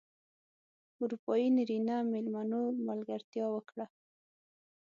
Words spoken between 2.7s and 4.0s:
ملګرتیا وکړه.